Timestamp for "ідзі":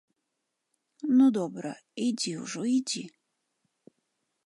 2.07-2.33, 2.77-3.05